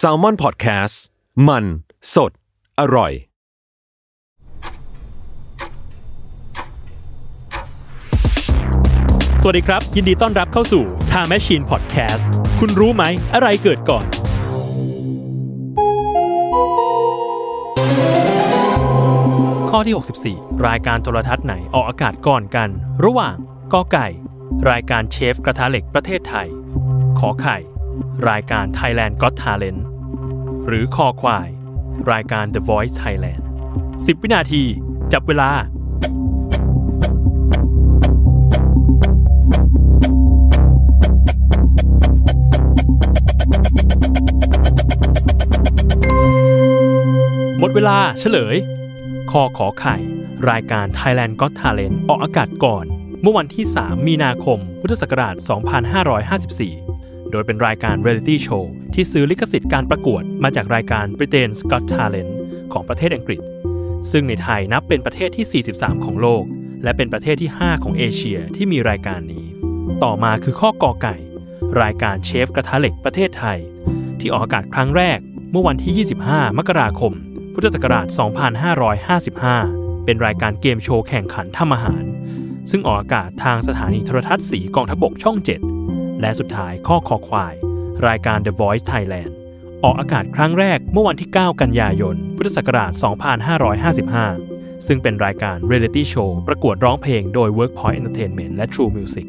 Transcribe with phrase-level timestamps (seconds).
[0.00, 0.94] s a l ม o n PODCAST
[1.48, 1.64] มัน
[2.14, 2.32] สด
[2.80, 3.12] อร่อย
[9.42, 12.24] สวัสดีครับ ยินดีต้อนรับเข้าสู่ Time Machine Podcast
[12.60, 13.04] คุณรู้ไหม
[13.34, 14.04] อะไรเกิดก่อน
[19.70, 19.94] ข้อที่
[20.34, 22.68] 64 รายการโทรทัศน์ไหนออกอากาศก่อนกัน
[23.04, 23.34] ระหว่าง
[23.72, 24.08] กอไก่
[24.70, 26.46] รายการเชฟกระทะเหล็กประเทศไทย
[27.18, 27.58] ขอไข่
[28.30, 29.80] รายการ Thailand Got Talent
[30.66, 31.48] หรือคอควาย
[32.12, 33.42] รายการ The Voice Thailand
[33.82, 34.62] 10 วินาที
[35.12, 35.50] จับเวลา
[47.58, 48.56] หมดเวลาเฉลย
[49.30, 49.96] คอขอไข่
[50.50, 52.84] รายการ Thailand Got Talent ออกอากาศก่อน
[53.22, 56.91] เมื่อวันที่ 3 มีนาคม พุทธศักราช 2554
[57.32, 62.30] โดยเป็นรายการเรียลิตี้โชว์ที่ซื้อลิขสิทธิ์การประกวดมาจากรายการ Britain's Got Talent
[62.72, 63.40] ของประเทศอังกฤษ
[64.10, 66.44] ซึ่งในไทยนับเป็นประเทศที่ 43 ของโลก
[66.82, 69.46] และเป็นประเทศที่ 5 ของเอเชียที่มีรายการนี้
[70.02, 71.16] ต่อมาคือข้อกอไก่
[71.82, 73.58] รายการเชฟกระทะเหล็กประเทศไทย
[74.20, 75.18] ที่ออกอากาศครั้งแรก
[75.50, 77.12] เมื่อวันที่ 25 มกราคม
[77.54, 78.06] พุทธศักราช
[78.86, 82.02] 2555 เป็นรายการเกมโชว์แข่งขันทำอาหาร
[82.70, 85.71] ซึ่งออกอากาศทางสถานีโทรทัศน์สีกองทพบกช่อง 7
[86.22, 87.54] และสุดท้ายข้อคอควาย
[88.06, 89.30] รายการ The Voice Thailand
[89.84, 92.92] ออกอากาศครั้งแรกเมื่อวันที่ 9 กันยายน พุทธศักราช
[93.90, 99.26] 2555 ซึ่งเป็นรายการเรียลิตี้โชว์ประกวดร้องเพลงโดย Workpoint Entertainment และ True Music